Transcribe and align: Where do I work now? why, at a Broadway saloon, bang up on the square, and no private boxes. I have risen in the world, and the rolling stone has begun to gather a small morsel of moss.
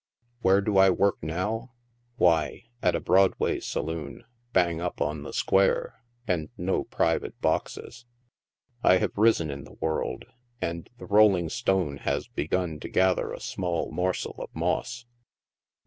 Where 0.41 0.61
do 0.61 0.79
I 0.79 0.89
work 0.89 1.21
now? 1.21 1.73
why, 2.15 2.63
at 2.81 2.95
a 2.95 2.99
Broadway 2.99 3.59
saloon, 3.59 4.23
bang 4.51 4.81
up 4.81 4.99
on 4.99 5.21
the 5.21 5.31
square, 5.31 6.01
and 6.27 6.49
no 6.57 6.85
private 6.85 7.39
boxes. 7.39 8.07
I 8.83 8.97
have 8.97 9.15
risen 9.15 9.51
in 9.51 9.63
the 9.63 9.73
world, 9.79 10.25
and 10.59 10.89
the 10.97 11.05
rolling 11.05 11.49
stone 11.49 11.97
has 11.97 12.27
begun 12.27 12.79
to 12.79 12.89
gather 12.89 13.31
a 13.31 13.39
small 13.39 13.91
morsel 13.91 14.33
of 14.39 14.49
moss. 14.55 15.05